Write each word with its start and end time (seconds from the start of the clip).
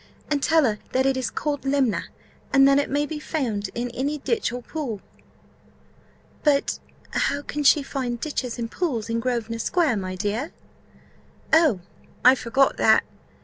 And 0.31 0.41
tell 0.41 0.65
her 0.65 0.79
that 0.93 1.05
it 1.05 1.15
is 1.15 1.29
called 1.29 1.61
lemna, 1.61 2.05
and 2.51 2.67
that 2.67 2.79
it 2.79 2.89
may 2.89 3.05
be 3.05 3.19
found 3.19 3.69
in 3.75 3.91
any 3.91 4.17
ditch 4.17 4.51
or 4.51 4.63
pool." 4.63 4.99
"But 6.43 6.79
how 7.11 7.43
can 7.43 7.61
she 7.63 7.83
find 7.83 8.19
ditches 8.19 8.57
and 8.57 8.71
pools 8.71 9.11
in 9.11 9.19
Grosvenor 9.19 9.59
square, 9.59 9.95
my 9.95 10.15
dear?" 10.15 10.53
"Oh, 11.53 11.81
I 12.25 12.33
forgot 12.33 12.77
that. 12.77 13.03